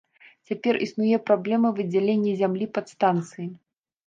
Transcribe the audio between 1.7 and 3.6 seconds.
выдзялення зямлі пад станцыі.